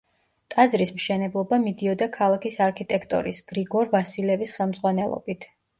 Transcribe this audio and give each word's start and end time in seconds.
ტაძრის 0.53 0.91
მშენებლობა 0.95 1.59
მიდიოდა 1.67 2.09
ქალაქის 2.17 2.59
არქიტექტორის 2.69 3.45
გრიგორ 3.53 3.95
ვასილევის 3.97 4.57
ხელმძღვანელობით. 4.59 5.53